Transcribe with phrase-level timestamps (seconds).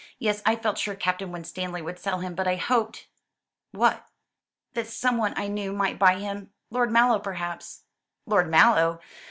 [0.17, 2.33] Yes, I felt sure Captain Winstanley would sell him.
[2.33, 3.07] But I hoped"
[3.71, 4.07] "What?"
[4.73, 6.49] "That some one I knew might buy him.
[6.71, 7.83] Lord Mallow perhaps."
[8.25, 8.99] "Lord Mallow!